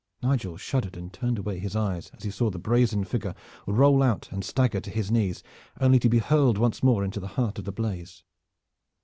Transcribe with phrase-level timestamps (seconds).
[0.23, 3.35] Nigel shuddered and turned away his eyes as he saw the brazen figure
[3.67, 5.43] roll out and stagger to his knees,
[5.79, 8.23] only to be hurled once more into the heart of the blaze.